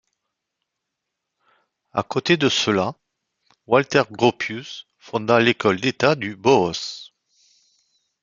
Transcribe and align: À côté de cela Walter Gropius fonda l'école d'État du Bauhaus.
À 1.93 2.01
côté 2.01 2.35
de 2.35 2.49
cela 2.49 2.95
Walter 3.67 4.01
Gropius 4.11 4.87
fonda 4.97 5.39
l'école 5.39 5.79
d'État 5.79 6.15
du 6.15 6.35
Bauhaus. 6.35 7.11